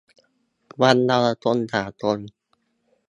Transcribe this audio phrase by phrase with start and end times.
[0.81, 2.19] วันเยาวชนสากล